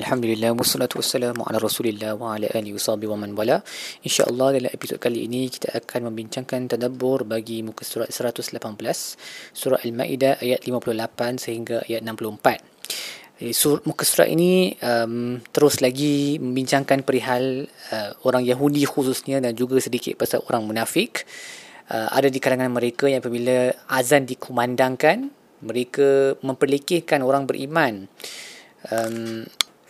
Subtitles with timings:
[0.00, 3.60] Alhamdulillah, wassalatu wassalamu ala rasulillah wa ala alihi wa man wala.
[4.00, 8.56] InsyaAllah dalam episod kali ini kita akan membincangkan tadabbur bagi muka surat 118
[9.52, 16.40] Surah Al-Ma'idah ayat 58 sehingga ayat 64 Jadi, sur, muka surat ini um, terus lagi
[16.40, 21.28] membincangkan perihal uh, orang Yahudi khususnya dan juga sedikit pasal orang munafik.
[21.92, 25.28] Uh, Ada di kalangan mereka yang apabila azan dikumandangkan
[25.60, 28.08] mereka memperlekehkan orang beriman.
[28.88, 29.44] Um,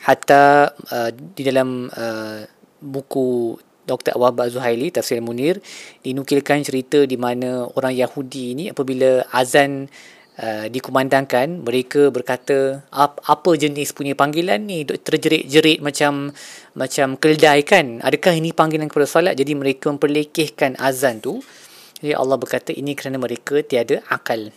[0.05, 2.40] hatta uh, di dalam uh,
[2.81, 4.14] buku Dr.
[4.17, 5.59] Wahab Zuhaili Tafsir Munir
[6.07, 9.90] dinukilkan cerita di mana orang Yahudi ini apabila azan
[10.39, 14.86] uh, dikumandangkan mereka berkata apa jenis punya panggilan ni?
[14.86, 16.31] Terjerit-jerit macam
[16.79, 17.98] macam keldai kan?
[18.01, 21.43] Adakah ini panggilan kepada salat jadi mereka memperlekehkan azan tu.
[22.01, 24.48] Jadi Allah berkata ini kerana mereka tiada akal.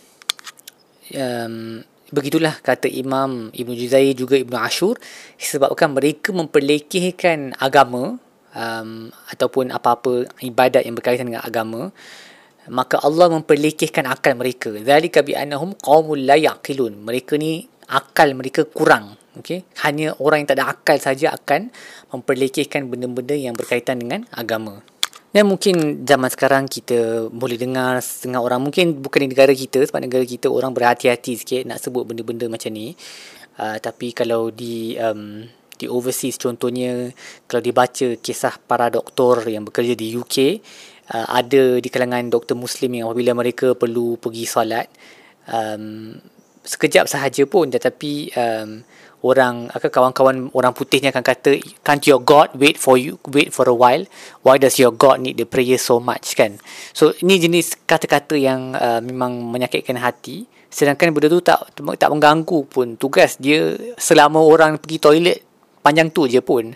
[1.12, 5.00] Um, Begitulah kata Imam Ibn Juzai juga Ibn Ashur
[5.40, 8.20] sebabkan mereka memperlekehkan agama
[8.52, 11.88] um, ataupun apa-apa ibadat yang berkaitan dengan agama.
[12.68, 14.72] Maka Allah memperlekehkan akal mereka.
[14.80, 16.96] Zalika bi annahum qaumul la yaqilun.
[17.04, 19.66] Mereka ni akal mereka kurang okey?
[19.84, 21.68] Hanya orang yang tak ada akal saja akan
[22.14, 24.80] memperlekehkan benda-benda yang berkaitan dengan agama
[25.34, 30.06] dan mungkin zaman sekarang kita boleh dengar setengah orang mungkin bukan di negara kita sebab
[30.06, 32.94] negara kita orang berhati-hati sikit nak sebut benda-benda macam ni.
[33.58, 35.42] Uh, tapi kalau di um,
[35.74, 37.10] di overseas contohnya
[37.50, 40.62] kalau dibaca kisah para doktor yang bekerja di UK
[41.10, 44.86] uh, ada di kalangan doktor muslim yang apabila mereka perlu pergi solat
[45.50, 46.14] um,
[46.62, 48.86] sekejap sahaja pun tetapi um,
[49.24, 53.72] orang kawan-kawan orang putihnya akan kata can't your god wait for you wait for a
[53.72, 54.04] while?
[54.44, 56.36] Why does your god need the prayer so much?
[56.36, 56.60] Kan?
[56.92, 60.44] So ini jenis kata-kata yang uh, memang menyakitkan hati.
[60.68, 63.00] Sedangkan benda tu tak tak mengganggu pun.
[63.00, 65.38] Tugas dia selama orang pergi toilet
[65.80, 66.68] panjang tu je pun.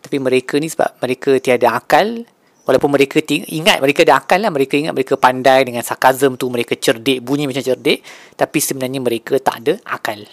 [0.00, 2.24] Tapi mereka ni sebab mereka tiada akal.
[2.64, 4.48] Walaupun mereka ingat mereka ada akal lah.
[4.54, 6.48] Mereka ingat mereka pandai dengan sarkazm tu.
[6.48, 8.00] Mereka cerdik bunyi macam cerdik.
[8.38, 10.24] Tapi sebenarnya mereka tak ada akal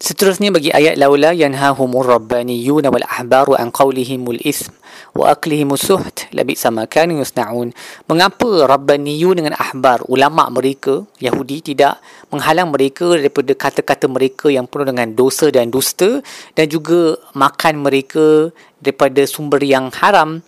[0.00, 4.72] Seterusnya bagi ayat laula yanhahumur rabbaniyun wal ahbaru an qawlihimul ism
[5.12, 7.76] wa aklihimus suht labi sama kanu yusnaun.
[8.08, 12.00] Mengapa rabbaniyun dengan ahbar ulama mereka Yahudi tidak
[12.32, 16.24] menghalang mereka daripada kata-kata mereka yang penuh dengan dosa dan dusta
[16.56, 18.48] dan juga makan mereka
[18.80, 20.40] daripada sumber yang haram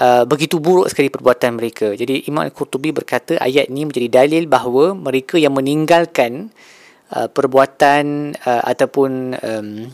[0.00, 1.92] Uh, begitu buruk sekali perbuatan mereka.
[1.92, 6.54] Jadi Imam Al-Qurtubi berkata ayat ini menjadi dalil bahawa mereka yang meninggalkan
[7.10, 9.90] Uh, perbuatan uh, ataupun um,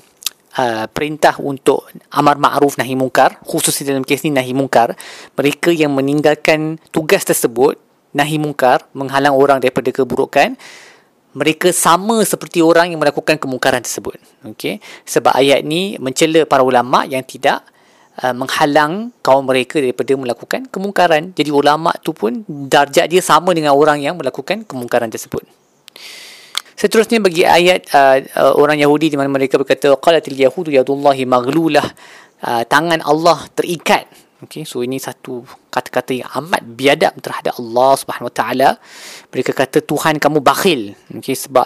[0.61, 4.93] uh, perintah untuk amar ma'ruf nahi mungkar khususnya dalam kes ini nahi mungkar
[5.33, 7.81] mereka yang meninggalkan tugas tersebut
[8.13, 10.61] nahi mungkar menghalang orang daripada keburukan
[11.33, 14.21] mereka sama seperti orang yang melakukan kemungkaran tersebut.
[14.53, 14.85] Okey?
[15.09, 17.65] Sebab ayat ni mencela para ulama yang tidak
[18.21, 21.33] uh, menghalang kaum mereka daripada melakukan kemungkaran.
[21.33, 25.45] Jadi ulama tu pun darjat dia sama dengan orang yang melakukan kemungkaran tersebut
[26.77, 31.89] Seterusnya bagi ayat uh, uh, orang Yahudi di mana mereka berkata qalatil yahudu yadullahi maghlulah
[32.45, 34.05] uh, tangan Allah terikat.
[34.45, 35.41] Okey, so ini satu
[35.73, 38.69] kata-kata yang amat biadab terhadap Allah Subhanahu Wa Taala.
[39.33, 40.93] Mereka kata Tuhan kamu bakhil.
[41.17, 41.65] Okey, sebab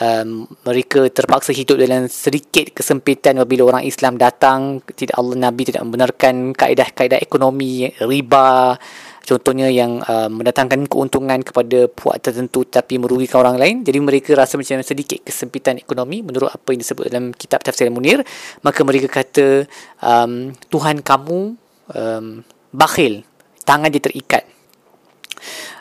[0.00, 5.84] um, mereka terpaksa hidup dalam sedikit kesempitan apabila orang Islam datang tidak Allah Nabi tidak
[5.84, 8.80] membenarkan kaedah-kaedah ekonomi riba
[9.28, 13.76] contohnya yang uh, mendatangkan keuntungan kepada puak tertentu tapi merugikan orang lain.
[13.84, 18.24] Jadi mereka rasa macam sedikit kesempitan ekonomi menurut apa yang disebut dalam kitab tafsir Munir.
[18.64, 19.68] Maka mereka kata
[20.00, 21.40] um, Tuhan kamu
[21.92, 22.26] um,
[22.72, 23.28] bakhil
[23.68, 24.48] tangan dia terikat.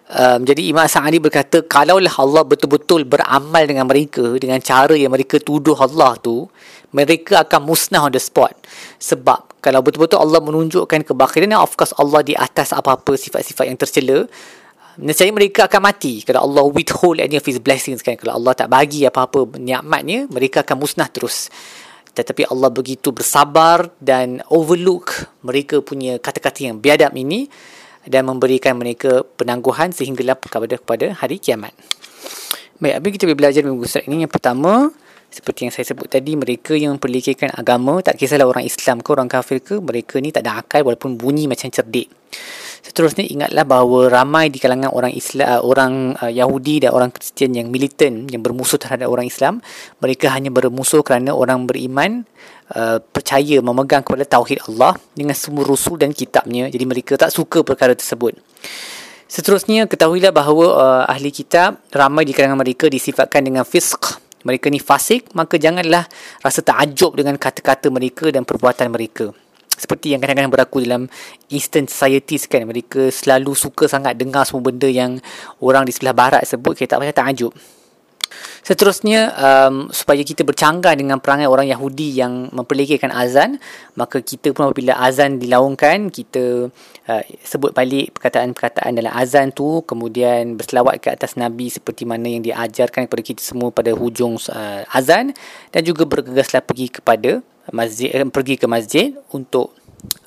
[0.07, 5.35] Um, jadi Imam Sa'adi berkata kalaulah Allah betul-betul beramal dengan mereka dengan cara yang mereka
[5.39, 6.47] tuduh Allah tu
[6.95, 8.55] mereka akan musnah on the spot.
[8.99, 14.27] Sebab kalau betul-betul Allah menunjukkan kebakhiran of course Allah di atas apa-apa sifat-sifat yang tercela
[14.97, 18.69] nescaya mereka akan mati kalau Allah withhold any of his blessings kan kalau Allah tak
[18.69, 21.49] bagi apa-apa nikmatnya mereka akan musnah terus
[22.17, 27.45] tetapi Allah begitu bersabar dan overlook mereka punya kata-kata yang biadab ini
[28.07, 31.75] dan memberikan mereka penangguhan sehinggalah kepada kepada hari kiamat.
[32.79, 34.23] Baik, apa kita boleh belajar surat ini?
[34.23, 34.89] Yang pertama,
[35.27, 39.29] seperti yang saya sebut tadi mereka yang memperlekehkan agama tak kisahlah orang Islam ke orang
[39.29, 42.07] kafir ke mereka ni tak ada akal walaupun bunyi macam cerdik.
[42.81, 47.51] Seterusnya ingatlah bahawa ramai di kalangan orang Islam uh, orang uh, Yahudi dan orang Kristian
[47.51, 49.59] yang militan yang bermusuh terhadap orang Islam
[49.99, 52.23] mereka hanya bermusuh kerana orang beriman
[52.71, 56.71] uh, percaya memegang kepada tauhid Allah dengan semua rusul dan kitabnya.
[56.71, 58.39] Jadi mereka tak suka perkara tersebut.
[59.27, 64.79] Seterusnya ketahuilah bahawa uh, ahli kitab ramai di kalangan mereka disifatkan dengan fisq mereka ni
[64.79, 66.07] fasik maka janganlah
[66.39, 69.35] rasa takjub dengan kata-kata mereka dan perbuatan mereka.
[69.77, 71.05] Seperti yang kadang-kadang berlaku dalam
[71.53, 75.21] Eastern societies kan mereka selalu suka sangat dengar semua benda yang
[75.61, 77.53] orang di sebelah barat sebut kita tak payah takjub
[78.61, 83.63] Seterusnya um, supaya kita bercanggah dengan perangai orang Yahudi yang memperlekehkan azan,
[83.95, 86.67] maka kita pun apabila azan dilaungkan, kita
[87.07, 92.43] uh, sebut balik perkataan-perkataan dalam azan tu, kemudian berselawat ke atas Nabi seperti mana yang
[92.43, 95.31] diajarkan kepada kita semua pada hujung uh, azan
[95.71, 97.39] dan juga bergegaslah pergi kepada
[97.71, 99.75] masjid eh, pergi ke masjid untuk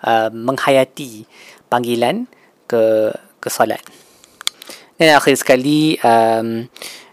[0.04, 1.24] uh, menghayati
[1.68, 2.28] panggilan
[2.64, 3.80] ke ke solat.
[5.00, 6.68] Dan akhir sekali um,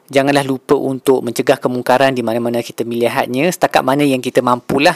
[0.07, 4.95] janganlah lupa untuk mencegah kemungkaran di mana-mana kita melihatnya setakat mana yang kita mampulah.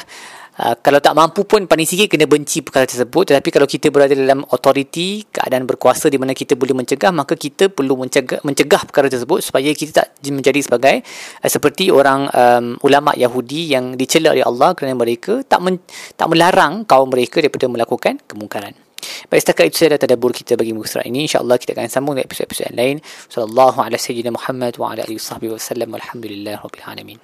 [0.51, 3.31] Uh, kalau tak mampu pun paling sikit kena benci perkara tersebut.
[3.31, 7.71] Tetapi kalau kita berada dalam authority keadaan berkuasa di mana kita boleh mencegah maka kita
[7.71, 11.07] perlu mencegah mencegah perkara tersebut supaya kita tak menjadi sebagai
[11.39, 15.79] uh, seperti orang um, ulama Yahudi yang dicela oleh Allah kerana mereka tak men,
[16.19, 18.90] tak melarang kaum mereka daripada melakukan kemungkaran
[19.27, 21.27] Baik setakat itu saya dah tadabur kita bagi muka surat ini.
[21.27, 22.97] InsyaAllah kita akan sambung dengan episod-episod yang lain.
[23.27, 25.89] Sallallahu ala sayyidina Muhammad wa ala alihi wa sahbihi wa sallam.
[25.91, 27.19] Alhamdulillah Rabbil Alamin.